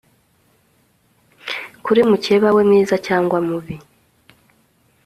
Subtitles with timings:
[1.85, 3.75] kuri mukeba we, mwiza cyangwa mubi